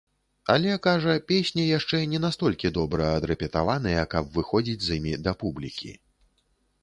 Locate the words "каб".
4.13-4.25